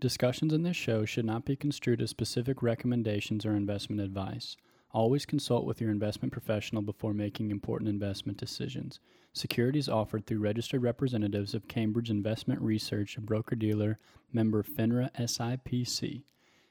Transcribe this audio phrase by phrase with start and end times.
[0.00, 4.56] discussions in this show should not be construed as specific recommendations or investment advice.
[4.92, 9.00] Always consult with your investment professional before making important investment decisions.
[9.32, 13.98] Securities offered through registered representatives of Cambridge Investment Research, a broker dealer,
[14.32, 16.22] member FINRA SIPC.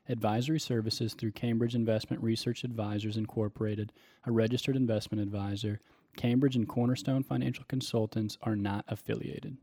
[0.08, 3.92] Advisory services through Cambridge Investment Research Advisors Incorporated,
[4.26, 5.80] a registered investment advisor.
[6.16, 9.58] Cambridge and Cornerstone Financial Consultants are not affiliated.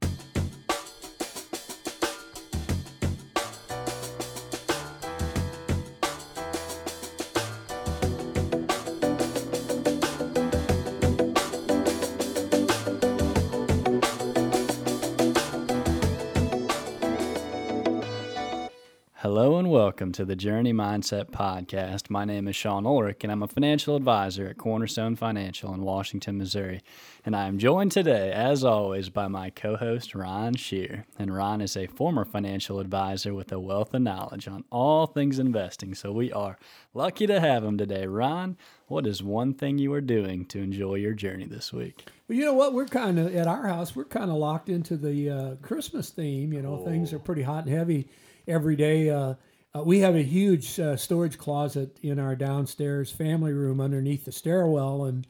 [20.02, 22.10] Welcome to the Journey Mindset Podcast.
[22.10, 26.38] My name is Sean Ulrich, and I'm a financial advisor at Cornerstone Financial in Washington,
[26.38, 26.82] Missouri.
[27.24, 31.06] And I am joined today, as always, by my co host, Ron Shear.
[31.20, 35.38] And Ron is a former financial advisor with a wealth of knowledge on all things
[35.38, 35.94] investing.
[35.94, 36.58] So we are
[36.94, 38.08] lucky to have him today.
[38.08, 38.56] Ron,
[38.88, 42.08] what is one thing you are doing to enjoy your journey this week?
[42.26, 42.74] Well, you know what?
[42.74, 46.52] We're kind of, at our house, we're kind of locked into the uh, Christmas theme.
[46.52, 46.84] You know, oh.
[46.84, 48.08] things are pretty hot and heavy
[48.48, 49.08] every day.
[49.08, 49.34] Uh,
[49.74, 54.32] uh, we have a huge uh, storage closet in our downstairs family room underneath the
[54.32, 55.26] stairwell, and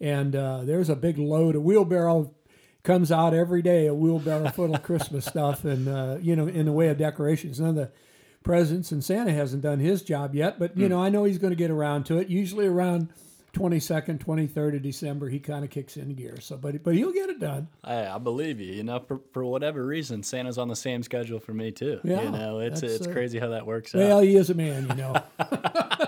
[0.00, 1.56] and uh, there's a big load.
[1.56, 2.34] A wheelbarrow
[2.82, 6.66] comes out every day, a wheelbarrow full of Christmas stuff, and uh, you know, in
[6.66, 7.58] the way of decorations.
[7.58, 7.90] None of the
[8.42, 10.90] presents and Santa hasn't done his job yet, but you mm.
[10.90, 12.28] know, I know he's going to get around to it.
[12.28, 13.08] Usually around
[13.56, 16.40] 22nd, 23rd of December, he kind of kicks in gear.
[16.40, 17.68] So, but but he'll get it done.
[17.82, 18.72] I, I believe you.
[18.72, 22.00] You know, for, for whatever reason, Santa's on the same schedule for me too.
[22.04, 24.08] Yeah, you know, it's it's uh, crazy how that works well, out.
[24.08, 25.14] Well, he is a man, you know.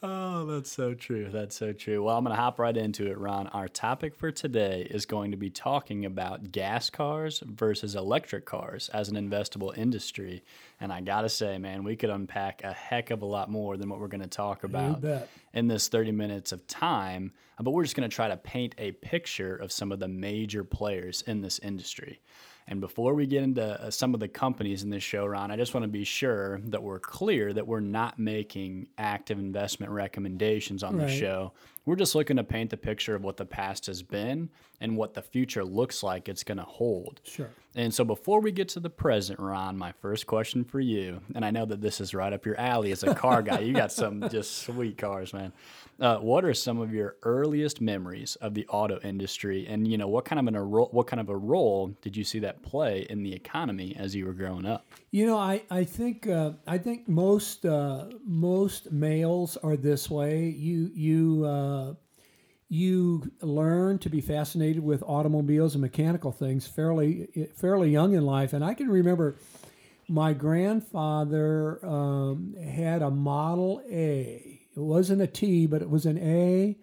[0.00, 1.28] Oh, that's so true.
[1.28, 2.04] That's so true.
[2.04, 3.48] Well, I'm going to hop right into it, Ron.
[3.48, 8.88] Our topic for today is going to be talking about gas cars versus electric cars
[8.90, 10.44] as an investable industry.
[10.80, 13.76] And I got to say, man, we could unpack a heck of a lot more
[13.76, 15.02] than what we're going to talk about
[15.52, 17.32] in this 30 minutes of time.
[17.60, 20.62] But we're just going to try to paint a picture of some of the major
[20.62, 22.20] players in this industry.
[22.70, 25.56] And before we get into uh, some of the companies in this show, Ron, I
[25.56, 30.82] just want to be sure that we're clear that we're not making active investment recommendations
[30.82, 31.06] on right.
[31.06, 31.52] the show.
[31.88, 35.14] We're just looking to paint the picture of what the past has been and what
[35.14, 37.22] the future looks like it's going to hold.
[37.24, 37.48] Sure.
[37.74, 41.44] And so before we get to the present, Ron, my first question for you, and
[41.44, 43.60] I know that this is right up your alley as a car guy.
[43.60, 45.52] You got some just sweet cars, man.
[46.00, 50.08] Uh, what are some of your earliest memories of the auto industry, and you know
[50.08, 53.22] what kind of an what kind of a role did you see that play in
[53.22, 54.86] the economy as you were growing up?
[55.10, 60.44] You know, I I think uh, I think most uh, most males are this way.
[60.48, 61.44] You you
[62.68, 68.52] you learn to be fascinated with automobiles and mechanical things fairly fairly young in life,
[68.52, 69.36] and I can remember
[70.08, 76.18] my grandfather um, had a Model A it wasn't a T, but it was an
[76.18, 76.76] A.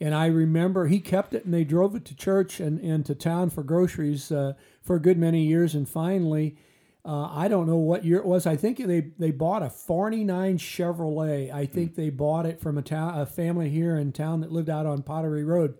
[0.00, 3.14] And I remember he kept it and they drove it to church and, and to
[3.14, 5.74] town for groceries uh, for a good many years.
[5.74, 6.56] And finally,
[7.04, 8.46] uh, I don't know what year it was.
[8.46, 11.52] I think they, they bought a 49 Chevrolet.
[11.52, 11.72] I hmm.
[11.72, 14.86] think they bought it from a, town, a family here in town that lived out
[14.86, 15.74] on Pottery Road.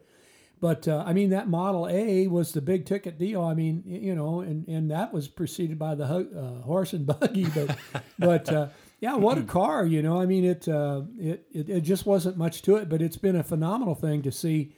[0.60, 3.42] But uh, I mean, that Model A was the big ticket deal.
[3.42, 7.46] I mean, you know, and, and that was preceded by the uh, horse and buggy.
[7.46, 7.76] But,
[8.18, 8.68] but uh,
[9.00, 9.86] yeah, what a car!
[9.86, 13.00] You know, I mean, it, uh, it, it it just wasn't much to it, but
[13.00, 14.74] it's been a phenomenal thing to see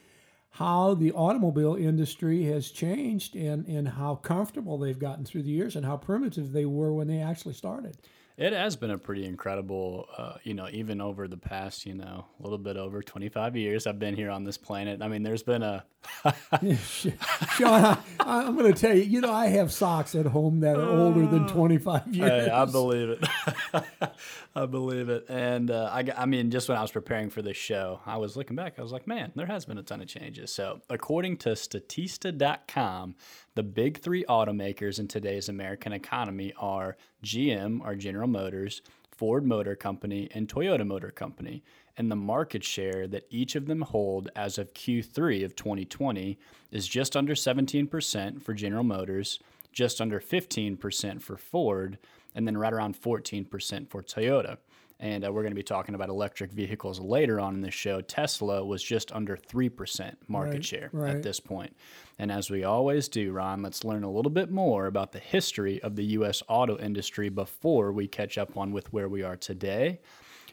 [0.51, 5.77] how the automobile industry has changed and and how comfortable they've gotten through the years
[5.77, 7.97] and how primitive they were when they actually started.
[8.37, 12.25] It has been a pretty incredible, uh, you know, even over the past, you know,
[12.39, 15.03] a little bit over 25 years I've been here on this planet.
[15.03, 15.85] I mean, there's been a.
[16.25, 20.77] Sean, I, am going to tell you, you know, I have socks at home that
[20.77, 22.47] are older than 25 years.
[22.47, 23.29] Hey, I believe it.
[24.57, 25.27] I believe it.
[25.29, 28.37] And uh, I, I mean, just when I was preparing for this show, I was
[28.37, 30.51] looking back, I was like, man, there has been a ton of changes.
[30.53, 33.15] So, according to Statista.com,
[33.57, 39.75] the big three automakers in today's American economy are GM, or General Motors, Ford Motor
[39.75, 41.65] Company, and Toyota Motor Company.
[41.97, 46.39] And the market share that each of them hold as of Q3 of 2020
[46.71, 49.41] is just under 17% for General Motors,
[49.73, 51.99] just under 15% for Ford,
[52.35, 54.59] and then right around 14% for Toyota
[55.01, 58.03] and uh, we're going to be talking about electric vehicles later on in the show.
[58.03, 61.17] Tesla was just under 3% market right, share right.
[61.17, 61.75] at this point.
[62.19, 65.83] And as we always do, Ron, let's learn a little bit more about the history
[65.83, 66.43] of the U.S.
[66.49, 70.01] auto industry before we catch up on with where we are today.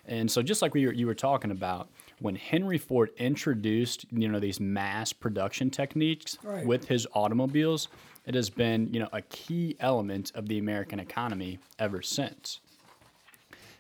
[0.06, 1.90] And so, just like we were, you were talking about,
[2.20, 6.66] when Henry Ford introduced you know these mass production techniques right.
[6.66, 7.90] with his automobiles,
[8.26, 12.62] it has been, you know, a key element of the American economy ever since.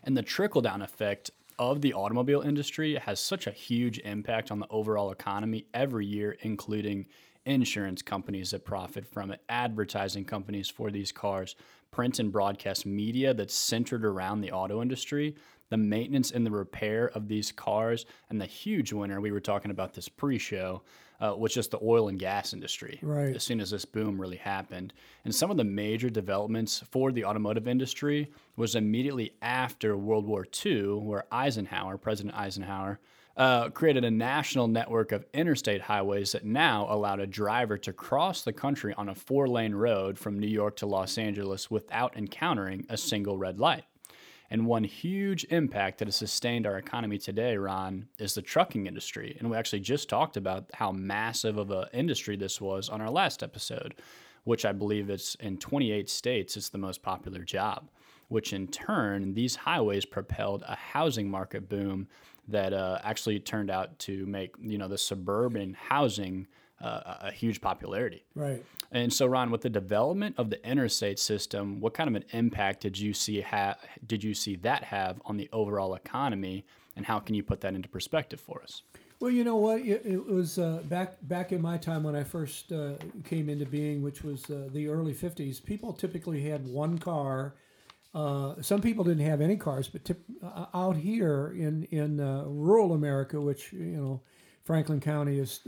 [0.07, 4.59] And the trickle down effect of the automobile industry has such a huge impact on
[4.59, 7.07] the overall economy every year, including
[7.45, 11.57] insurance companies that profit from it, advertising companies for these cars,
[11.91, 15.35] print and broadcast media that's centered around the auto industry,
[15.69, 19.71] the maintenance and the repair of these cars, and the huge winner we were talking
[19.71, 20.81] about this pre-show
[21.19, 22.99] uh, was just the oil and gas industry.
[23.01, 23.35] Right.
[23.35, 24.93] As soon as this boom really happened,
[25.25, 30.45] and some of the major developments for the automotive industry was immediately after World War
[30.65, 32.99] II, where Eisenhower, President Eisenhower,
[33.35, 38.41] uh, created a national network of interstate highways that now allowed a driver to cross
[38.41, 42.85] the country on a four lane road from New York to Los Angeles without encountering
[42.89, 43.85] a single red light.
[44.49, 49.35] And one huge impact that has sustained our economy today, Ron, is the trucking industry.
[49.39, 53.09] And we actually just talked about how massive of an industry this was on our
[53.09, 53.95] last episode,
[54.45, 57.89] which I believe it's in 28 states, it's the most popular job,
[58.29, 62.07] which in turn, these highways propelled a housing market boom
[62.47, 66.47] that uh, actually turned out to make, you know, the suburban housing
[66.81, 68.23] uh, a huge popularity.
[68.35, 68.63] Right.
[68.91, 72.81] And so, Ron, with the development of the interstate system, what kind of an impact
[72.81, 76.65] did you see ha- did you see that have on the overall economy,
[76.95, 78.83] and how can you put that into perspective for us?
[79.19, 79.81] Well, you know what?
[79.81, 82.93] It, it was uh, back back in my time when I first uh,
[83.23, 85.63] came into being, which was uh, the early '50s.
[85.63, 87.55] People typically had one car.
[88.13, 92.43] Uh, some people didn't have any cars, but tip, uh, out here in in uh,
[92.45, 94.21] rural America, which you know,
[94.63, 95.61] Franklin County is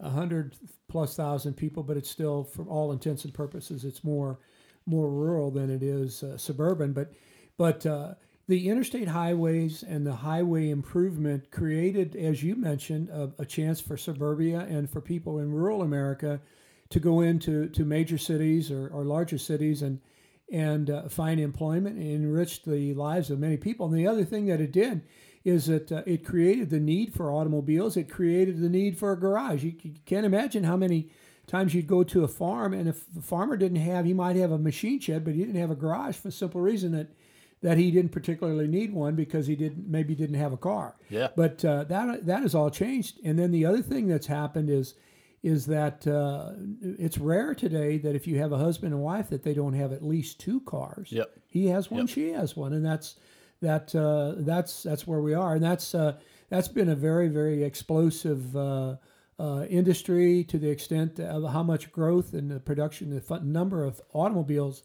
[0.00, 0.56] a hundred
[0.88, 4.38] plus thousand people, but it's still, for all intents and purposes, it's more
[4.86, 6.92] more rural than it is uh, suburban.
[6.92, 7.12] But
[7.56, 8.14] but uh,
[8.48, 13.98] the interstate highways and the highway improvement created, as you mentioned, a, a, chance for
[13.98, 16.40] suburbia and for people in rural America
[16.88, 20.00] to go into to major cities or, or larger cities and
[20.50, 23.86] and uh, find employment and enrich the lives of many people.
[23.86, 25.02] And the other thing that it did
[25.48, 27.96] is that uh, it created the need for automobiles.
[27.96, 29.64] It created the need for a garage.
[29.64, 31.10] You, you, can't imagine how many
[31.46, 34.52] times you'd go to a farm, and if the farmer didn't have, he might have
[34.52, 37.08] a machine shed, but he didn't have a garage for the simple reason that
[37.60, 40.94] that he didn't particularly need one because he didn't maybe didn't have a car.
[41.10, 41.28] Yeah.
[41.34, 43.18] But uh, that that has all changed.
[43.24, 44.94] And then the other thing that's happened is
[45.42, 49.42] is that uh, it's rare today that if you have a husband and wife that
[49.42, 51.10] they don't have at least two cars.
[51.12, 51.30] Yep.
[51.46, 52.08] He has one, yep.
[52.08, 53.16] she has one, and that's
[53.60, 56.14] that uh, that's that's where we are, and that's uh,
[56.48, 58.96] that's been a very very explosive uh,
[59.38, 64.00] uh industry to the extent of how much growth in the production, the number of
[64.12, 64.82] automobiles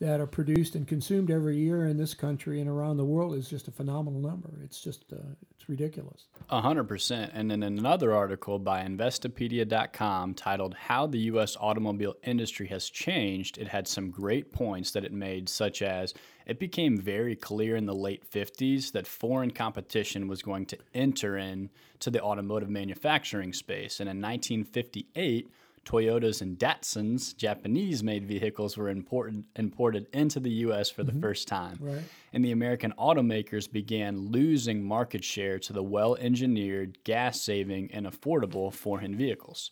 [0.00, 3.50] that are produced and consumed every year in this country and around the world is
[3.50, 4.48] just a phenomenal number.
[4.64, 5.16] It's just uh,
[5.54, 6.24] it's ridiculous.
[6.48, 7.32] A hundred percent.
[7.34, 11.54] And in another article by Investopedia.com titled "How the U.S.
[11.60, 16.14] Automobile Industry Has Changed," it had some great points that it made, such as
[16.46, 21.36] it became very clear in the late 50s that foreign competition was going to enter
[21.36, 21.68] in
[22.00, 24.00] to the automotive manufacturing space.
[24.00, 25.50] And in 1958,
[25.84, 30.90] Toyotas and Datsuns, Japanese made vehicles, were imported, imported into the U.S.
[30.90, 31.20] for the mm-hmm.
[31.20, 31.78] first time.
[31.80, 32.02] Right.
[32.32, 38.06] And the American automakers began losing market share to the well engineered, gas saving, and
[38.06, 39.70] affordable foreign vehicles.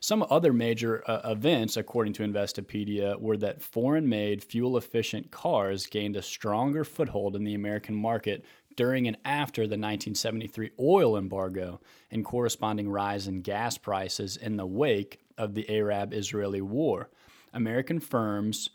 [0.00, 5.86] Some other major uh, events, according to Investopedia, were that foreign made, fuel efficient cars
[5.86, 8.44] gained a stronger foothold in the American market
[8.76, 11.80] during and after the 1973 oil embargo
[12.10, 17.10] and corresponding rise in gas prices in the wake of the Arab Israeli war.
[17.52, 18.70] American firms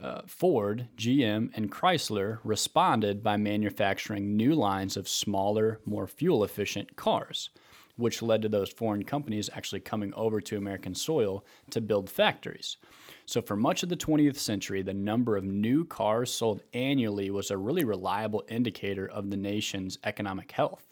[0.00, 6.96] uh, Ford, GM, and Chrysler responded by manufacturing new lines of smaller, more fuel efficient
[6.96, 7.50] cars,
[7.96, 12.78] which led to those foreign companies actually coming over to American soil to build factories.
[13.30, 17.52] So, for much of the 20th century, the number of new cars sold annually was
[17.52, 20.82] a really reliable indicator of the nation's economic health.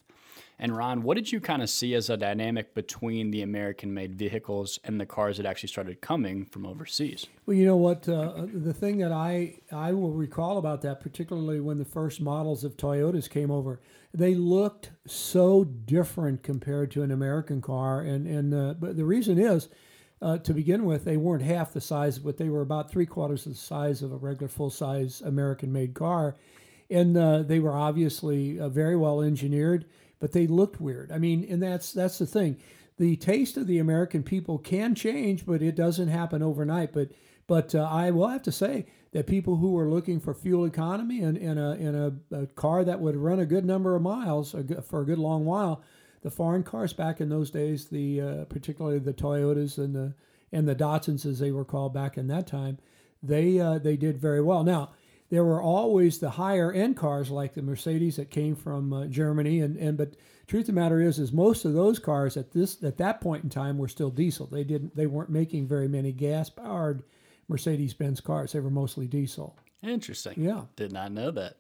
[0.57, 4.15] And Ron, what did you kind of see as a dynamic between the American made
[4.15, 7.27] vehicles and the cars that actually started coming from overseas?
[7.45, 8.09] Well, you know what?
[8.09, 12.63] Uh, the thing that I, I will recall about that, particularly when the first models
[12.63, 13.81] of Toyotas came over,
[14.15, 18.01] they looked so different compared to an American car.
[18.01, 19.69] And, and uh, but the reason is,
[20.21, 23.47] uh, to begin with, they weren't half the size, but they were about three quarters
[23.47, 26.37] of the size of a regular full size American made car.
[26.91, 29.85] And uh, they were obviously uh, very well engineered
[30.21, 31.13] but they looked weird.
[31.13, 32.57] I mean, and that's that's the thing.
[32.99, 36.93] The taste of the American people can change, but it doesn't happen overnight.
[36.93, 37.11] But
[37.47, 41.23] but uh, I will have to say that people who are looking for fuel economy
[41.23, 44.55] and in a in a, a, car that would run a good number of miles
[44.87, 45.83] for a good long while,
[46.23, 50.15] the foreign cars back in those days, the uh, particularly the Toyotas and the
[50.51, 52.79] and the Datsuns, as they were called back in that time,
[53.23, 54.65] they uh, they did very well.
[54.65, 54.91] Now
[55.31, 59.61] there were always the higher end cars like the Mercedes that came from uh, Germany,
[59.61, 60.15] and, and but
[60.47, 63.45] truth of the matter is is most of those cars at this at that point
[63.45, 64.47] in time were still diesel.
[64.47, 67.03] They didn't they weren't making very many gas powered
[67.49, 68.53] Mercedes Benz cars.
[68.53, 69.57] They were mostly diesel.
[69.83, 70.35] Interesting.
[70.37, 70.63] Yeah.
[70.77, 71.57] Did not know that.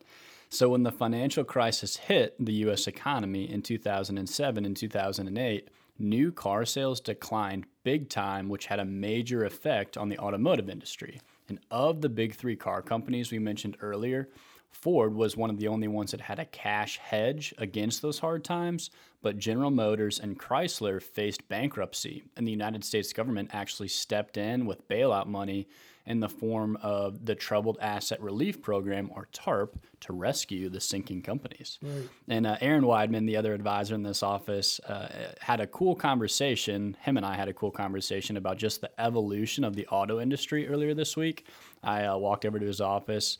[0.50, 6.64] So when the financial crisis hit the US economy in 2007 and 2008, new car
[6.64, 11.20] sales declined big time, which had a major effect on the automotive industry.
[11.48, 14.28] And of the big three car companies we mentioned earlier,
[14.70, 18.44] Ford was one of the only ones that had a cash hedge against those hard
[18.44, 18.90] times,
[19.22, 24.66] but General Motors and Chrysler faced bankruptcy, and the United States government actually stepped in
[24.66, 25.68] with bailout money
[26.08, 31.20] in the form of the Troubled Asset Relief Program, or TARP, to rescue the sinking
[31.20, 31.78] companies.
[31.82, 32.08] Right.
[32.28, 36.96] And uh, Aaron Weidman, the other advisor in this office, uh, had a cool conversation.
[37.02, 40.66] Him and I had a cool conversation about just the evolution of the auto industry
[40.66, 41.46] earlier this week.
[41.82, 43.36] I uh, walked over to his office.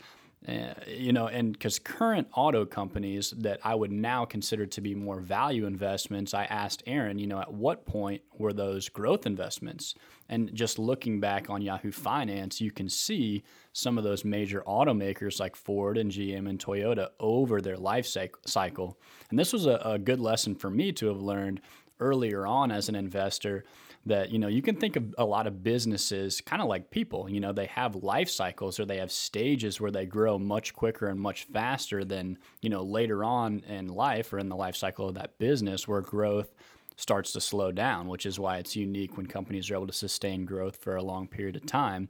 [0.46, 4.94] Uh, you know, and because current auto companies that I would now consider to be
[4.94, 9.94] more value investments, I asked Aaron, you know, at what point were those growth investments?
[10.28, 13.42] And just looking back on Yahoo Finance, you can see
[13.72, 18.06] some of those major automakers like Ford and GM and Toyota over their life
[18.46, 18.98] cycle.
[19.30, 21.60] And this was a, a good lesson for me to have learned
[21.98, 23.64] earlier on as an investor
[24.08, 27.28] that you know you can think of a lot of businesses kind of like people
[27.28, 31.08] you know they have life cycles or they have stages where they grow much quicker
[31.08, 35.08] and much faster than you know later on in life or in the life cycle
[35.08, 36.54] of that business where growth
[36.96, 40.44] starts to slow down which is why it's unique when companies are able to sustain
[40.44, 42.08] growth for a long period of time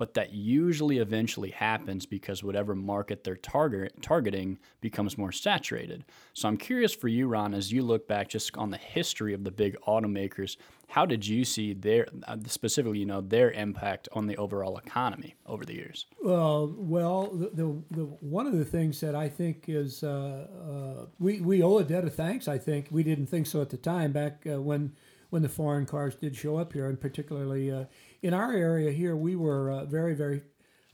[0.00, 6.06] but that usually eventually happens because whatever market they're target, targeting becomes more saturated.
[6.32, 9.44] So I'm curious for you, Ron, as you look back just on the history of
[9.44, 10.56] the big automakers,
[10.88, 15.34] how did you see their uh, specifically, you know, their impact on the overall economy
[15.44, 16.06] over the years?
[16.24, 21.06] Well, well, the, the, the one of the things that I think is uh, uh,
[21.18, 22.48] we we owe a debt of thanks.
[22.48, 24.92] I think we didn't think so at the time back uh, when
[25.30, 27.84] when the foreign cars did show up here, and particularly uh,
[28.20, 30.42] in our area here, we were uh, very, very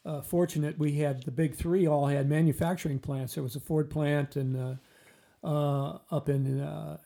[0.04, 0.78] uh, fortunate.
[0.78, 3.34] We had the big three all had manufacturing plants.
[3.34, 4.74] There was a Ford plant and uh,
[5.46, 6.98] uh up in uh,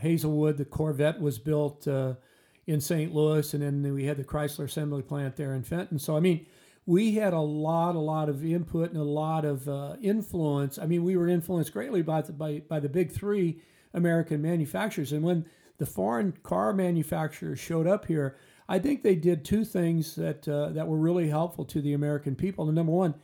[0.00, 0.58] Hazelwood.
[0.58, 3.14] The Corvette was built in St.
[3.14, 5.98] Louis, and then we had the Chrysler assembly plant there in Fenton.
[5.98, 6.46] So I mean,
[6.84, 9.66] we had a lot, a lot of input and a lot of
[10.02, 10.78] influence.
[10.78, 13.62] I mean, we were influenced greatly by the, by, by the big three
[13.94, 15.12] American manufacturers.
[15.12, 15.46] And when
[15.78, 18.36] the foreign car manufacturers showed up here,
[18.68, 22.36] I think they did two things that uh, that were really helpful to the American
[22.36, 22.66] people.
[22.66, 23.14] The number one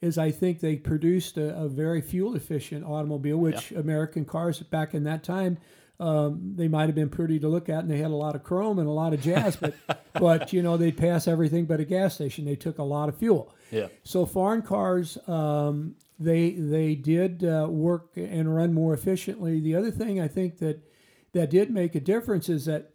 [0.00, 4.94] is I think they produced a, a very fuel efficient automobile, which American cars back
[4.94, 5.58] in that time
[6.02, 8.42] um, they might have been pretty to look at, and they had a lot of
[8.42, 9.74] chrome and a lot of jazz, but
[10.14, 12.44] but you know they'd pass everything but a gas station.
[12.44, 13.54] They took a lot of fuel.
[13.70, 13.86] Yeah.
[14.02, 19.60] So foreign cars, um, they they did uh, work and run more efficiently.
[19.60, 20.80] The other thing I think that
[21.32, 22.90] that did make a difference is that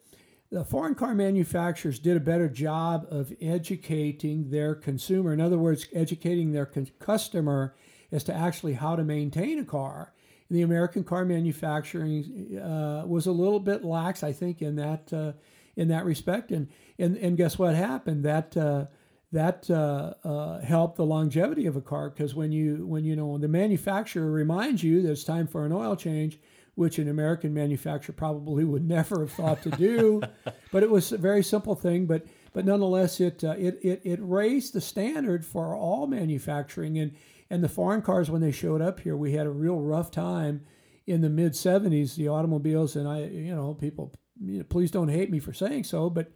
[0.50, 5.34] the foreign car manufacturers did a better job of educating their consumer.
[5.34, 7.76] In other words, educating their con- customer
[8.12, 10.14] as to actually how to maintain a car.
[10.50, 15.34] The American car manufacturing uh, was a little bit lax, I think, in that uh,
[15.76, 16.52] in that respect.
[16.52, 18.24] And and and guess what happened?
[18.24, 18.86] That uh,
[19.34, 23.28] that uh, uh, helped the longevity of a car because when you when you know
[23.28, 26.40] when the manufacturer reminds you that it's time for an oil change,
[26.78, 30.22] which an American manufacturer probably would never have thought to do.
[30.72, 32.06] but it was a very simple thing.
[32.06, 37.00] But but nonetheless, it, uh, it it it raised the standard for all manufacturing.
[37.00, 37.14] And
[37.50, 40.66] and the foreign cars when they showed up here, we had a real rough time
[41.08, 42.16] in the mid '70s.
[42.16, 45.84] The automobiles and I, you know, people, you know, please don't hate me for saying
[45.84, 46.32] so, but.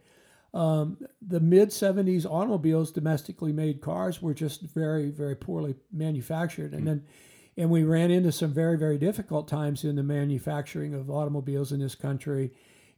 [0.54, 6.74] Um, the mid 70s automobiles, domestically made cars, were just very, very poorly manufactured.
[6.74, 7.06] And then
[7.56, 11.80] and we ran into some very, very difficult times in the manufacturing of automobiles in
[11.80, 12.50] this country.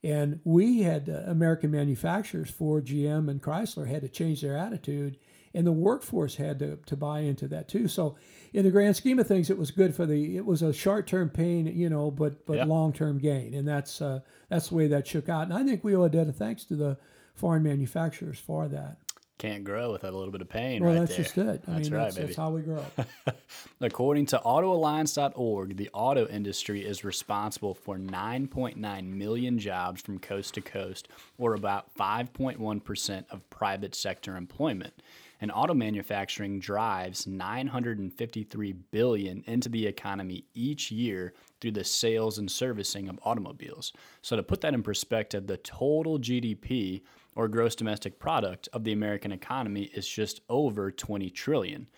[0.02, 5.16] And we had uh, American manufacturers, Ford, GM, and Chrysler, had to change their attitude,
[5.54, 7.88] and the workforce had to, to buy into that too.
[7.88, 8.16] So,
[8.52, 10.37] in the grand scheme of things, it was good for the.
[10.37, 14.02] It was a short term pain, you know, but but long term gain, and that's
[14.02, 14.20] uh,
[14.50, 15.44] that's the way that shook out.
[15.44, 16.99] And I think we owe a debt of thanks to the
[17.34, 18.99] foreign manufacturers for that
[19.44, 20.82] can't grow without a little bit of pain.
[20.82, 21.24] Well, right that's there.
[21.24, 21.62] just it.
[21.68, 22.26] I that's mean, right, that's, baby.
[22.26, 22.84] that's how we grow.
[23.80, 30.60] According to AutoAlliance.org, the auto industry is responsible for 9.9 million jobs from coast to
[30.60, 31.08] coast,
[31.38, 34.94] or about 5.1% of private sector employment.
[35.40, 42.50] And auto manufacturing drives 953 billion into the economy each year through the sales and
[42.50, 43.92] servicing of automobiles.
[44.22, 47.02] So to put that in perspective, the total GDP
[47.36, 51.88] or gross domestic product of the American economy is just over 20 trillion.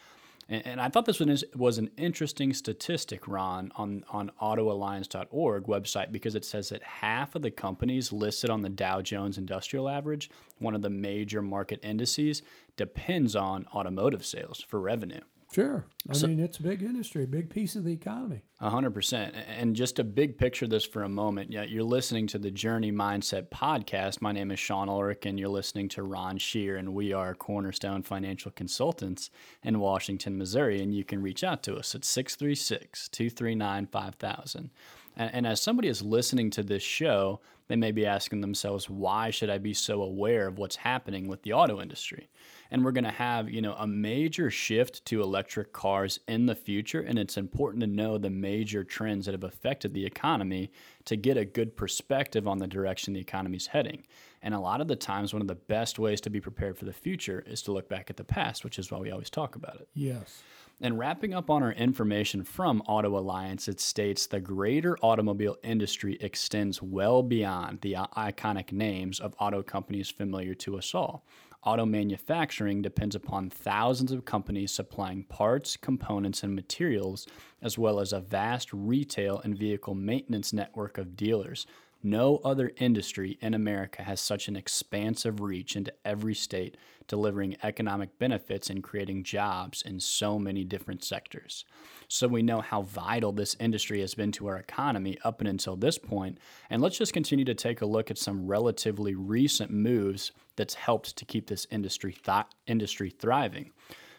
[0.48, 6.12] And, and I thought this was, was an interesting statistic, Ron, on, on autoalliance.org website
[6.12, 10.30] because it says that half of the companies listed on the Dow Jones Industrial Average,
[10.58, 12.42] one of the major market indices,
[12.76, 15.20] depends on automotive sales for revenue.
[15.56, 15.86] Sure.
[16.10, 18.42] I so, mean, it's a big industry, big piece of the economy.
[18.60, 19.32] 100%.
[19.58, 21.50] And just a big picture this for a moment.
[21.50, 24.20] Yeah, you're listening to the Journey Mindset podcast.
[24.20, 28.02] My name is Sean Ulrich, and you're listening to Ron Shear, and we are Cornerstone
[28.02, 29.30] Financial Consultants
[29.62, 30.82] in Washington, Missouri.
[30.82, 34.70] And you can reach out to us at 636 239 5000.
[35.16, 39.48] And as somebody is listening to this show, they may be asking themselves, why should
[39.48, 42.28] I be so aware of what's happening with the auto industry?
[42.70, 46.54] And we're going to have you know a major shift to electric cars in the
[46.54, 47.00] future.
[47.00, 50.70] And it's important to know the major trends that have affected the economy
[51.04, 54.06] to get a good perspective on the direction the economy is heading.
[54.42, 56.84] And a lot of the times one of the best ways to be prepared for
[56.84, 59.56] the future is to look back at the past which is why we always talk
[59.56, 59.88] about it.
[59.94, 60.42] Yes
[60.80, 66.18] and wrapping up on our information from Auto Alliance, it states the greater automobile industry
[66.20, 71.24] extends well beyond the iconic names of auto companies familiar to us all.
[71.64, 77.26] Auto manufacturing depends upon thousands of companies supplying parts, components, and materials,
[77.62, 81.66] as well as a vast retail and vehicle maintenance network of dealers.
[82.06, 86.76] No other industry in America has such an expansive reach into every state,
[87.08, 91.64] delivering economic benefits and creating jobs in so many different sectors.
[92.06, 95.74] So we know how vital this industry has been to our economy up and until
[95.74, 96.38] this point.
[96.70, 101.16] And let's just continue to take a look at some relatively recent moves that's helped
[101.16, 103.72] to keep this industry th- industry thriving.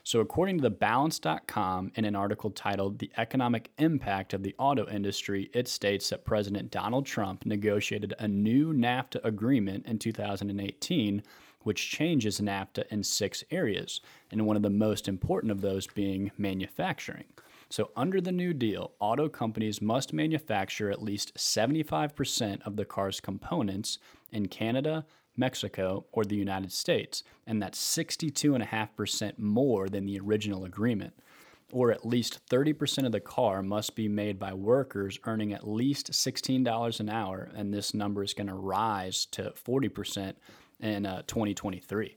[0.08, 5.50] So, according to thebalance.com, in an article titled The Economic Impact of the Auto Industry,
[5.54, 11.24] it states that President Donald Trump negotiated a new NAFTA agreement in 2018,
[11.64, 14.00] which changes NAFTA in six areas,
[14.32, 17.26] and one of the most important of those being manufacturing.
[17.70, 23.20] So, under the New Deal, auto companies must manufacture at least 75% of the car's
[23.20, 24.00] components
[24.32, 25.06] in Canada,
[25.38, 31.13] Mexico, or the United States, and that's 62.5% more than the original agreement.
[31.71, 36.12] Or at least 30% of the car must be made by workers earning at least
[36.12, 40.34] $16 an hour, and this number is going to rise to 40%
[40.80, 42.15] in uh, 2023.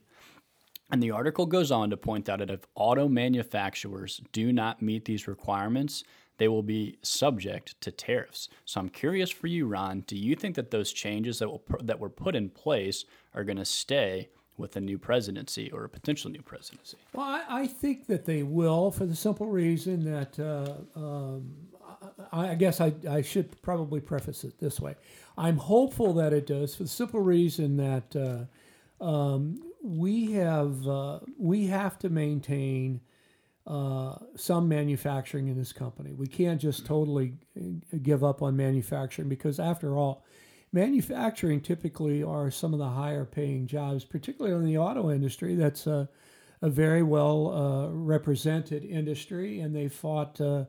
[0.91, 5.05] And the article goes on to point out that if auto manufacturers do not meet
[5.05, 6.03] these requirements,
[6.41, 8.49] they will be subject to tariffs.
[8.65, 9.99] So I'm curious for you, Ron.
[10.07, 13.59] Do you think that those changes that will that were put in place are going
[13.59, 16.97] to stay with a new presidency or a potential new presidency?
[17.13, 21.57] Well, I, I think that they will, for the simple reason that uh, um,
[22.31, 24.95] I, I, guess I, I should probably preface it this way.
[25.37, 28.49] I'm hopeful that it does, for the simple reason that
[28.99, 33.01] uh, um, we have uh, we have to maintain
[33.67, 36.13] uh, some manufacturing in this company.
[36.13, 40.25] We can't just totally uh, give up on manufacturing because, after all,
[40.73, 45.55] manufacturing typically are some of the higher paying jobs, particularly in the auto industry.
[45.55, 46.09] That's a,
[46.61, 50.65] a very well uh, represented industry, and they fought uh,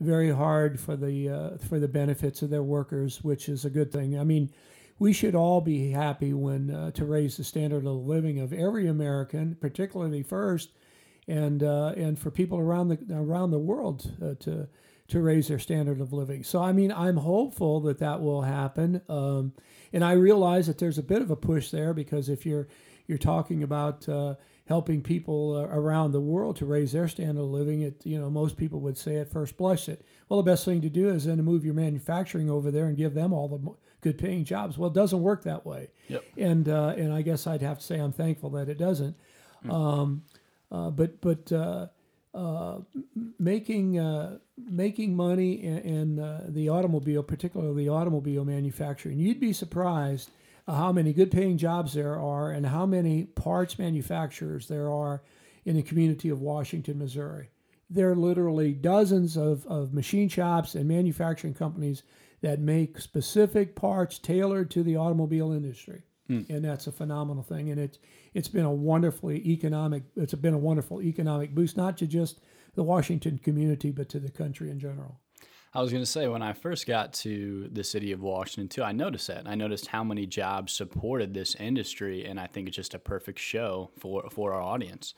[0.00, 3.92] very hard for the uh, for the benefits of their workers, which is a good
[3.92, 4.18] thing.
[4.18, 4.50] I mean.
[4.98, 9.56] We should all be happy when to raise the standard of living of every American,
[9.60, 10.70] particularly first
[11.28, 14.68] and uh, and for people around the around the world uh, to
[15.08, 16.42] to raise their standard of living.
[16.44, 19.52] So I mean, I'm hopeful that that will happen, um,
[19.92, 22.68] and I realize that there's a bit of a push there because if you're
[23.06, 24.34] you're talking about uh,
[24.66, 28.30] helping people uh, around the world to raise their standard of living, it you know
[28.30, 31.24] most people would say at first blush that well the best thing to do is
[31.24, 34.76] then to move your manufacturing over there and give them all the good paying jobs.
[34.76, 36.24] Well, it doesn't work that way, yep.
[36.36, 39.16] and uh, and I guess I'd have to say I'm thankful that it doesn't.
[39.64, 39.72] Mm.
[39.72, 40.22] Um,
[40.72, 41.86] but but uh,
[42.34, 42.78] uh,
[43.38, 50.30] making making money in, in the automobile, particularly the automobile manufacturing, you'd be surprised
[50.66, 55.22] how many good paying jobs there are and how many parts manufacturers there are
[55.64, 57.50] in the community of Washington, Missouri.
[57.90, 62.02] There are literally dozens of, of machine shops and manufacturing companies
[62.40, 66.02] that make specific parts tailored to the automobile industry.
[66.32, 66.50] Mm.
[66.50, 67.70] And that's a phenomenal thing.
[67.70, 67.98] And it's
[68.34, 72.40] it's been a wonderfully economic it's been a wonderful economic boost, not to just
[72.74, 75.20] the Washington community, but to the country in general.
[75.74, 78.82] I was going to say when I first got to the city of Washington too,
[78.82, 79.48] I noticed that.
[79.48, 83.38] I noticed how many jobs supported this industry, and I think it's just a perfect
[83.38, 85.14] show for for our audience.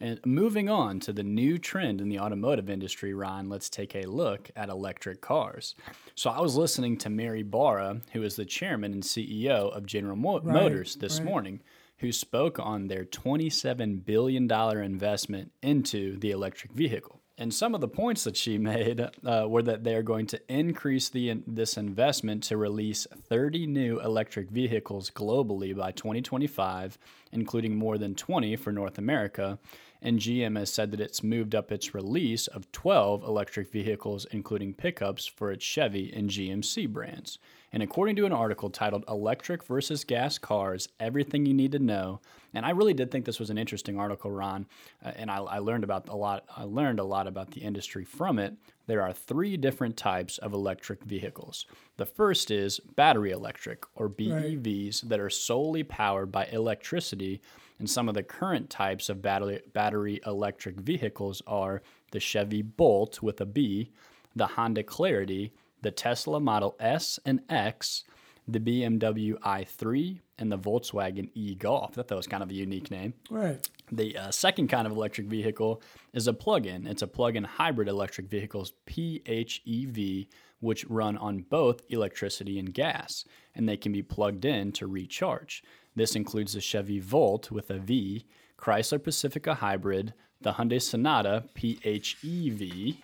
[0.00, 4.06] And moving on to the new trend in the automotive industry, Ron, let's take a
[4.06, 5.74] look at electric cars.
[6.14, 10.16] So I was listening to Mary Barra, who is the chairman and CEO of General
[10.16, 11.28] Mo- right, Motors, this right.
[11.28, 11.60] morning
[11.98, 17.17] who spoke on their $27 billion investment into the electric vehicle.
[17.40, 20.40] And some of the points that she made uh, were that they are going to
[20.52, 26.98] increase the this investment to release 30 new electric vehicles globally by 2025,
[27.32, 29.58] including more than 20 for North America.
[30.02, 34.74] And GM has said that it's moved up its release of 12 electric vehicles, including
[34.74, 37.38] pickups for its Chevy and GMC brands.
[37.72, 42.20] And according to an article titled Electric versus Gas Cars Everything You Need to Know,
[42.54, 44.66] and I really did think this was an interesting article, Ron,
[45.04, 46.44] uh, and I, I learned about a lot.
[46.56, 48.54] I learned a lot about the industry from it.
[48.86, 51.66] There are three different types of electric vehicles.
[51.98, 55.10] The first is battery electric, or BEVs, right.
[55.10, 57.42] that are solely powered by electricity.
[57.78, 63.20] And some of the current types of battery, battery electric vehicles are the Chevy Bolt
[63.22, 63.90] with a B,
[64.34, 65.52] the Honda Clarity,
[65.82, 68.04] the Tesla Model S and X,
[68.46, 71.90] the BMW i3, and the Volkswagen e Golf.
[71.90, 73.14] I thought that was kind of a unique name.
[73.30, 73.68] Right.
[73.90, 76.86] The uh, second kind of electric vehicle is a plug in.
[76.86, 80.28] It's a plug in hybrid electric vehicles, PHEV,
[80.60, 85.62] which run on both electricity and gas, and they can be plugged in to recharge.
[85.94, 88.26] This includes the Chevy Volt with a V,
[88.58, 92.98] Chrysler Pacifica Hybrid, the Hyundai Sonata PHEV,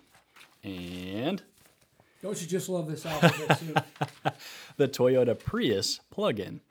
[0.63, 1.43] and
[2.25, 3.85] don't you just love this alphabet
[4.79, 6.63] the Toyota Prius plug-in.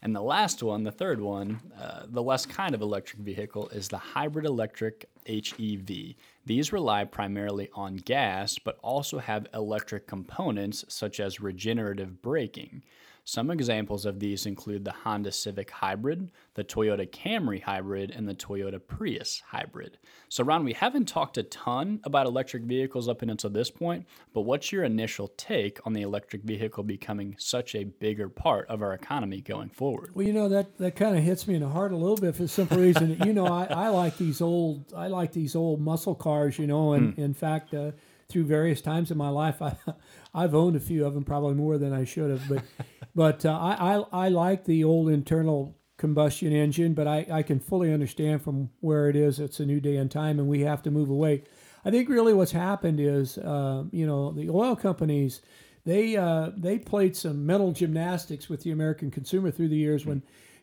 [0.00, 3.88] And the last one, the third one, uh, the less kind of electric vehicle, is
[3.88, 6.14] the hybrid electric HEV.
[6.46, 12.82] These rely primarily on gas, but also have electric components such as regenerative braking.
[13.24, 18.34] Some examples of these include the Honda Civic Hybrid, the Toyota Camry Hybrid, and the
[18.34, 19.98] Toyota Prius Hybrid.
[20.28, 24.40] So, Ron, we haven't talked a ton about electric vehicles up until this point, but
[24.40, 28.92] what's your initial take on the electric vehicle becoming such a bigger part of our
[28.92, 30.10] economy going forward?
[30.14, 32.34] Well, you know that that kind of hits me in the heart a little bit
[32.34, 35.54] for the simple reason that you know I, I like these old I like these
[35.54, 37.18] old muscle cars, you know, and mm.
[37.18, 37.72] in fact.
[37.72, 37.92] Uh,
[38.32, 39.60] through various times in my life.
[39.60, 39.76] I,
[40.34, 42.48] I've owned a few of them, probably more than I should have.
[42.48, 42.64] But,
[43.14, 47.60] but uh, I, I, I like the old internal combustion engine, but I, I can
[47.60, 49.38] fully understand from where it is.
[49.38, 51.44] It's a new day and time, and we have to move away.
[51.84, 55.40] I think really what's happened is, uh, you know, the oil companies,
[55.84, 60.22] they uh, they played some mental gymnastics with the American consumer through the years when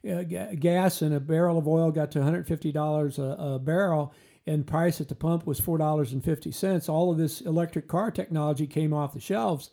[0.09, 4.13] uh, gas and a barrel of oil got to $150 a, a barrel
[4.49, 6.89] and price at the pump was four dollars and fifty cents.
[6.89, 9.69] All of this electric car technology came off the shelves,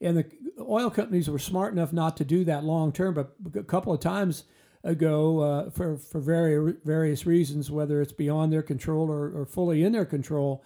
[0.00, 0.24] and the
[0.60, 3.14] oil companies were smart enough not to do that long term.
[3.14, 4.44] But a couple of times
[4.84, 9.82] ago, uh, for for very various reasons, whether it's beyond their control or, or fully
[9.82, 10.62] in their control,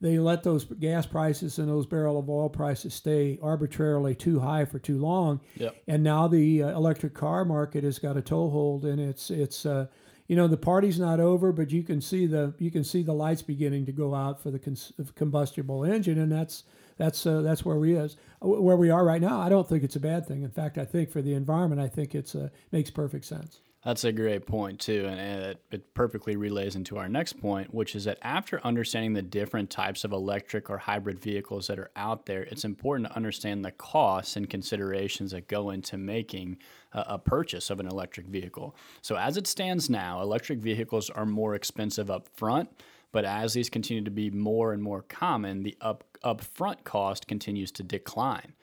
[0.00, 4.64] they let those gas prices and those barrel of oil prices stay arbitrarily too high
[4.64, 5.40] for too long.
[5.56, 5.76] Yep.
[5.86, 9.86] And now the uh, electric car market has got a toehold, and it's it's uh,
[10.32, 13.12] you know the party's not over, but you can see the you can see the
[13.12, 16.64] lights beginning to go out for the cons- combustible engine, and that's
[16.96, 19.38] that's uh, that's where we is uh, where we are right now.
[19.38, 20.42] I don't think it's a bad thing.
[20.42, 23.60] In fact, I think for the environment, I think it's uh, makes perfect sense.
[23.84, 25.06] That's a great point, too.
[25.08, 29.12] And uh, it, it, perfectly relays into our next point, which is that after understanding
[29.12, 33.16] the different types of electric or hybrid vehicles that are out there, it's important to
[33.16, 36.58] understand the costs and considerations that go into making
[36.92, 38.76] a, a purchase of an electric vehicle.
[39.00, 42.68] So, as it stands now, electric vehicles are more expensive up front.
[43.10, 47.70] But as these continue to be more and more common, the up upfront cost continues
[47.72, 48.54] to decline.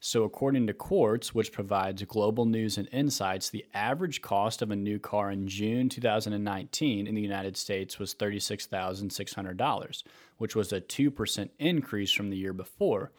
[0.00, 4.76] So, according to Quartz, which provides global news and insights, the average cost of a
[4.76, 10.02] new car in June 2019 in the United States was $36,600,
[10.36, 13.10] which was a 2% increase from the year before.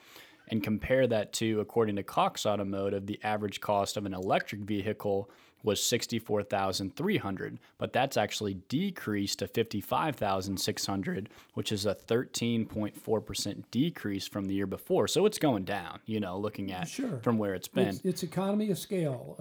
[0.48, 5.30] And compare that to, according to Cox Automotive, the average cost of an electric vehicle
[5.63, 14.54] was 64,300, but that's actually decreased to 55,600, which is a 13.4% decrease from the
[14.54, 15.08] year before.
[15.08, 17.19] So it's going down, you know, looking at sure.
[17.22, 17.89] from where it's been.
[17.89, 19.36] It's, it's economy of scale,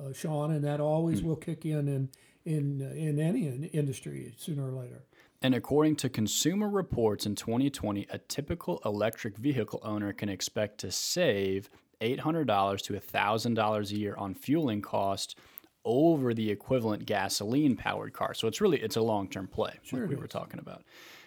[0.00, 1.28] uh, uh, Sean, and that always mm-hmm.
[1.28, 2.08] will kick in in
[2.44, 5.04] in, uh, in any industry sooner or later.
[5.42, 10.92] And according to Consumer Reports in 2020, a typical electric vehicle owner can expect to
[10.92, 11.68] save
[12.00, 15.34] $800 to $1,000 a year on fueling costs
[15.84, 18.34] over the equivalent gasoline powered car.
[18.34, 20.82] So it's really it's a long term play, sure like we were talking about.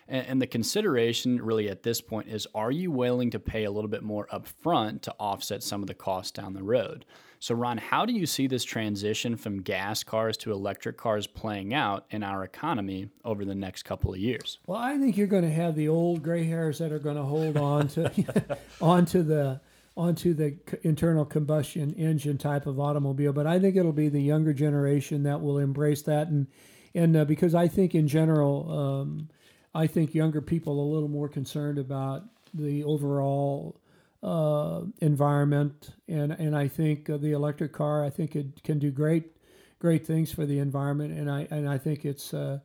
[0.07, 3.71] And, and, the consideration really at this point is are you willing to pay a
[3.71, 7.05] little bit more upfront to offset some of the costs down the road?
[7.39, 11.73] So Ron, how do you see this transition from gas cars to electric cars playing
[11.73, 14.59] out in our economy over the next couple of years?
[14.65, 17.23] Well, I think you're going to have the old gray hairs that are going to
[17.23, 19.59] hold on to onto the
[19.97, 23.31] onto the internal combustion engine type of automobile.
[23.33, 26.47] But I think it'll be the younger generation that will embrace that, and
[26.93, 29.29] and uh, because I think in general, um,
[29.73, 33.79] I think younger people are a little more concerned about the overall
[34.21, 38.91] uh, environment, and and I think uh, the electric car, I think it can do
[38.91, 39.31] great
[39.79, 42.33] great things for the environment, and I and I think it's.
[42.33, 42.59] Uh,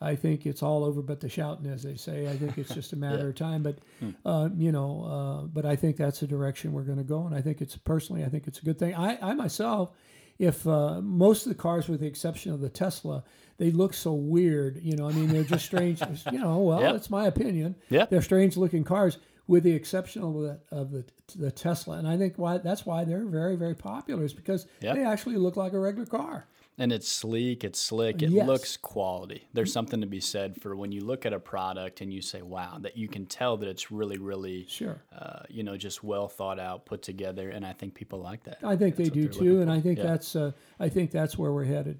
[0.00, 2.28] I think it's all over but the shouting, as they say.
[2.28, 3.28] I think it's just a matter yeah.
[3.28, 3.62] of time.
[3.62, 3.78] But
[4.24, 7.34] uh, you know, uh, but I think that's the direction we're going to go, and
[7.34, 8.94] I think it's personally, I think it's a good thing.
[8.94, 9.90] I, I myself,
[10.38, 13.24] if uh, most of the cars, with the exception of the Tesla,
[13.58, 14.78] they look so weird.
[14.82, 16.00] You know, I mean, they're just strange.
[16.32, 16.92] you know, well, yep.
[16.92, 17.74] that's my opinion.
[17.90, 22.06] Yeah, they're strange looking cars, with the exception of the of the, the Tesla, and
[22.06, 24.94] I think why that's why they're very very popular is because yep.
[24.94, 26.46] they actually look like a regular car.
[26.80, 28.46] And it's sleek, it's slick, it yes.
[28.46, 29.48] looks quality.
[29.52, 32.40] There's something to be said for when you look at a product and you say,
[32.42, 36.28] "Wow," that you can tell that it's really, really, sure, uh, you know, just well
[36.28, 37.50] thought out, put together.
[37.50, 38.58] And I think people like that.
[38.62, 40.04] I think that's they do too, and I think yeah.
[40.04, 41.98] that's, uh, I think that's where we're headed.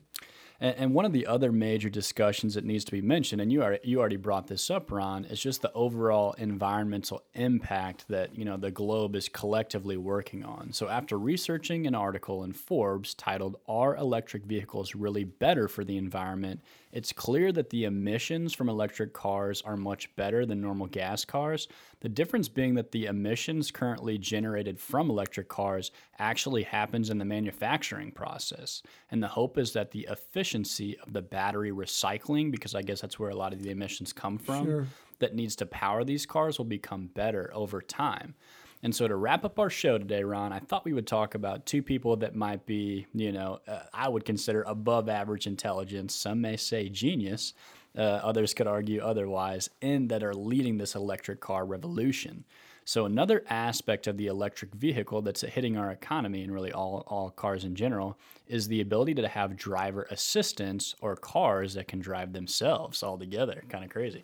[0.60, 3.62] And, and, one of the other major discussions that needs to be mentioned, and you
[3.62, 8.44] are you already brought this up, Ron, is just the overall environmental impact that you
[8.44, 10.72] know the globe is collectively working on.
[10.72, 15.96] So after researching an article in Forbes titled "Are Electric Vehicles Really Better for the
[15.96, 21.22] Environment?" It's clear that the emissions from electric cars are much better than normal gas
[21.24, 21.68] cars.
[22.00, 27.26] The difference being that the emissions currently generated from electric cars actually happens in the
[27.26, 28.82] manufacturing process.
[29.10, 33.18] And the hope is that the efficiency of the battery recycling, because I guess that's
[33.18, 34.86] where a lot of the emissions come from, sure.
[35.18, 38.34] that needs to power these cars will become better over time.
[38.82, 41.66] And so to wrap up our show today, Ron, I thought we would talk about
[41.66, 46.14] two people that might be, you know, uh, I would consider above average intelligence.
[46.14, 47.54] Some may say genius.
[47.96, 52.44] Uh, others could argue otherwise, and that are leading this electric car revolution.
[52.88, 57.28] So another aspect of the electric vehicle that's hitting our economy and really all, all
[57.28, 62.32] cars in general is the ability to have driver assistance or cars that can drive
[62.32, 63.62] themselves all together.
[63.68, 64.22] Kind of crazy.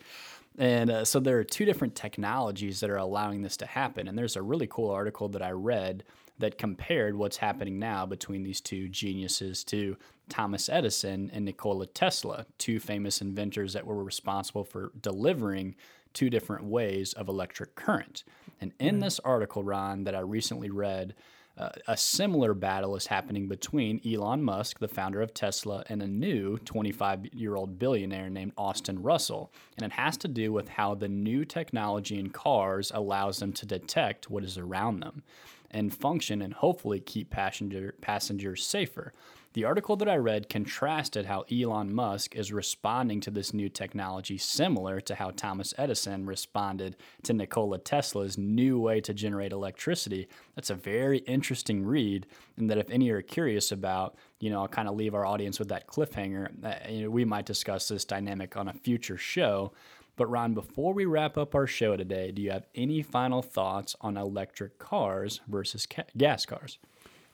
[0.56, 4.08] And uh, so there are two different technologies that are allowing this to happen.
[4.08, 6.02] And there's a really cool article that I read
[6.38, 12.46] that compared what's happening now between these two geniuses to Thomas Edison and Nikola Tesla,
[12.58, 15.76] two famous inventors that were responsible for delivering
[16.12, 18.24] two different ways of electric current.
[18.60, 21.14] And in this article, Ron, that I recently read,
[21.56, 26.06] uh, a similar battle is happening between Elon Musk, the founder of Tesla, and a
[26.06, 29.52] new 25 year old billionaire named Austin Russell.
[29.76, 33.66] And it has to do with how the new technology in cars allows them to
[33.66, 35.22] detect what is around them
[35.70, 39.12] and function and hopefully keep passenger, passengers safer.
[39.54, 44.36] The article that I read contrasted how Elon Musk is responding to this new technology,
[44.36, 50.26] similar to how Thomas Edison responded to Nikola Tesla's new way to generate electricity.
[50.56, 54.66] That's a very interesting read, and that if any are curious about, you know, I'll
[54.66, 56.48] kind of leave our audience with that cliffhanger.
[56.64, 59.72] Uh, you know, we might discuss this dynamic on a future show.
[60.16, 63.94] But Ron, before we wrap up our show today, do you have any final thoughts
[64.00, 66.78] on electric cars versus ca- gas cars?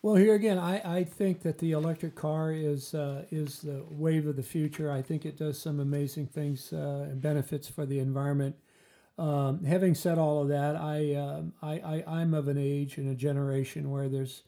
[0.03, 4.27] Well, here again, I, I think that the electric car is uh, is the wave
[4.27, 4.91] of the future.
[4.91, 8.57] I think it does some amazing things uh, and benefits for the environment.
[9.19, 13.11] Um, having said all of that, I, um, I, I am of an age and
[13.11, 14.45] a generation where there's,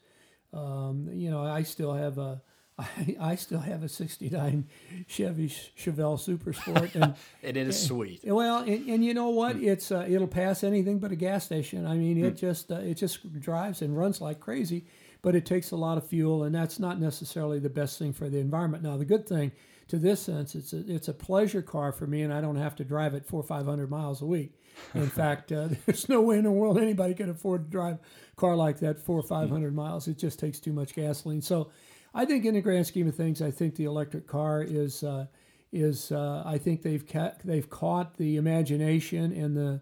[0.51, 2.41] um, you know, I still have a
[2.79, 4.67] I, I still have a '69
[5.05, 7.13] Chevy Chevelle Super Sport, and
[7.43, 8.21] it is and, sweet.
[8.23, 9.57] Well, and, and you know what?
[9.57, 9.67] Mm.
[9.67, 11.85] It's uh, it'll pass anything but a gas station.
[11.85, 12.39] I mean, it mm.
[12.39, 14.85] just uh, it just drives and runs like crazy
[15.23, 18.29] but it takes a lot of fuel, and that's not necessarily the best thing for
[18.29, 18.83] the environment.
[18.83, 19.53] Now, the good thing
[19.87, 22.75] to this sense, it's a, it's a pleasure car for me, and I don't have
[22.75, 24.59] to drive it four or five hundred miles a week.
[24.93, 28.35] In fact, uh, there's no way in the world anybody can afford to drive a
[28.35, 30.07] car like that four or five hundred miles.
[30.07, 31.41] It just takes too much gasoline.
[31.41, 31.71] So,
[32.13, 35.27] I think in the grand scheme of things, I think the electric car is uh,
[35.71, 39.81] is uh, I think they've ca- they've caught the imagination and the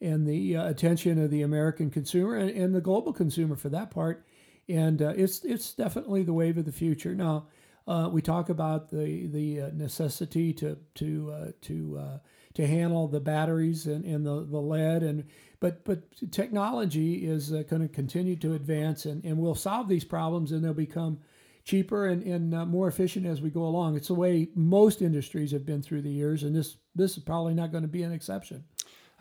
[0.00, 3.92] and the uh, attention of the American consumer and, and the global consumer for that
[3.92, 4.24] part
[4.70, 7.14] and uh, it's it's definitely the wave of the future.
[7.14, 7.46] Now,
[7.86, 12.18] uh, we talk about the the uh, necessity to to uh, to uh,
[12.54, 15.24] to handle the batteries and, and the, the lead and
[15.60, 16.02] but but
[16.32, 20.64] technology is uh, going to continue to advance and, and we'll solve these problems and
[20.64, 21.18] they'll become
[21.64, 23.96] cheaper and, and more efficient as we go along.
[23.96, 27.54] It's the way most industries have been through the years, and this this is probably
[27.54, 28.64] not going to be an exception.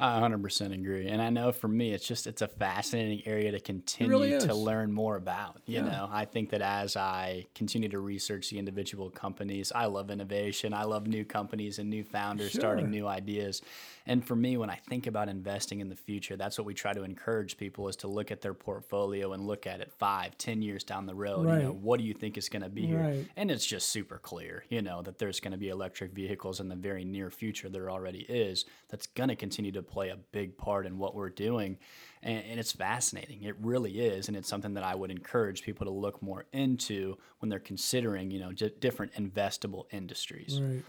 [0.01, 1.07] I 100% agree.
[1.09, 4.55] And I know for me, it's just, it's a fascinating area to continue really to
[4.55, 5.57] learn more about.
[5.65, 5.89] You Yeah.
[5.89, 10.73] know, I think that as I continue to research the individual companies, I love innovation.
[10.73, 13.61] I love new companies and new founders starting new ideas.
[14.09, 16.93] And for me, when I think about investing in the future, that's what we try
[16.93, 20.63] to encourage people is to look at their portfolio and look at it five, ten
[20.63, 21.47] years down the road.
[21.47, 22.99] You know, what do you think is going to be here?
[22.99, 23.27] Right.
[23.37, 26.69] And it's just super clear, you know, that there's going to be electric vehicles in
[26.69, 27.69] the very near future.
[27.69, 28.65] There already is.
[28.89, 31.77] That's going to continue to play a big part in what we're doing.
[32.23, 33.43] And, and it's fascinating.
[33.43, 34.27] It really is.
[34.27, 38.31] And it's something that I would encourage people to look more into when they're considering,
[38.31, 40.59] you know, j- different investable industries.
[40.59, 40.83] Right.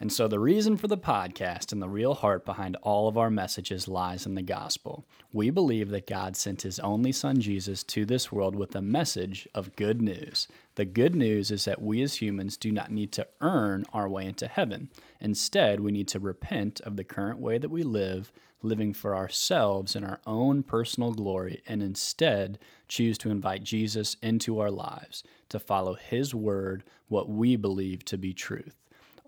[0.00, 3.28] And so, the reason for the podcast and the real heart behind all of our
[3.28, 5.04] messages lies in the gospel.
[5.30, 9.46] We believe that God sent his only son Jesus to this world with a message
[9.54, 10.48] of good news.
[10.76, 14.24] The good news is that we as humans do not need to earn our way
[14.24, 14.88] into heaven.
[15.20, 18.32] Instead, we need to repent of the current way that we live,
[18.62, 22.58] living for ourselves in our own personal glory, and instead
[22.88, 28.16] choose to invite Jesus into our lives to follow his word, what we believe to
[28.16, 28.79] be truth.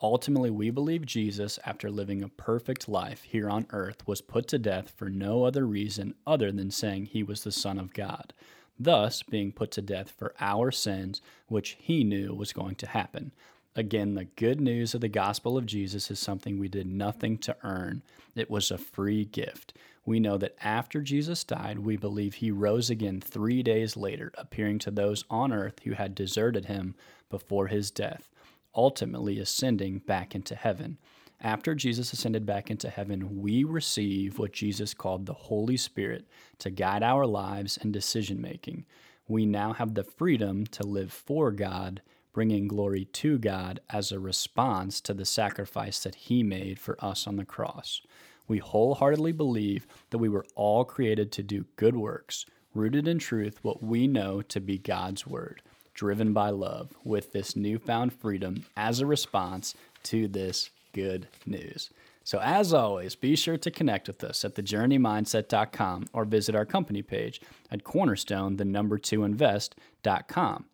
[0.04, 4.58] Ultimately, we believe Jesus, after living a perfect life here on earth, was put to
[4.58, 8.32] death for no other reason other than saying he was the Son of God,
[8.76, 13.30] thus being put to death for our sins, which he knew was going to happen.
[13.76, 17.56] Again, the good news of the gospel of Jesus is something we did nothing to
[17.62, 18.02] earn.
[18.34, 19.72] It was a free gift.
[20.04, 24.80] We know that after Jesus died, we believe he rose again three days later, appearing
[24.80, 26.96] to those on earth who had deserted him
[27.30, 28.31] before his death
[28.74, 30.98] ultimately ascending back into heaven.
[31.40, 36.70] After Jesus ascended back into heaven, we receive what Jesus called the Holy Spirit to
[36.70, 38.86] guide our lives and decision making.
[39.26, 42.00] We now have the freedom to live for God,
[42.32, 47.26] bringing glory to God as a response to the sacrifice that He made for us
[47.26, 48.02] on the cross.
[48.46, 53.58] We wholeheartedly believe that we were all created to do good works, rooted in truth,
[53.62, 55.60] what we know to be God's Word
[55.94, 59.74] driven by love with this newfound freedom as a response
[60.04, 61.90] to this good news.
[62.24, 67.02] So, as always, be sure to connect with us at thejourneymindset.com or visit our company
[67.02, 70.66] page at cornerstone, the number two invest.com.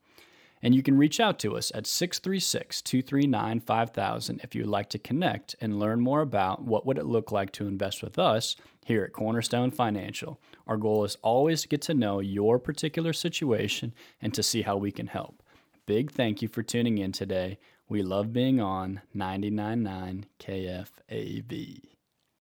[0.62, 4.98] And you can reach out to us at 636 239 5000 if you'd like to
[4.98, 9.04] connect and learn more about what would it look like to invest with us here
[9.04, 10.40] at Cornerstone Financial.
[10.66, 14.76] Our goal is always to get to know your particular situation and to see how
[14.76, 15.42] we can help.
[15.86, 17.58] Big thank you for tuning in today.
[17.88, 21.97] We love being on 999 KFAV.